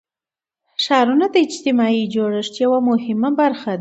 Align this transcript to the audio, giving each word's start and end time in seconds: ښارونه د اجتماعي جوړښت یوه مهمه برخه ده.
ښارونه 0.83 1.25
د 1.31 1.35
اجتماعي 1.45 2.03
جوړښت 2.13 2.53
یوه 2.63 2.79
مهمه 2.89 3.29
برخه 3.41 3.67
ده. 3.69 3.69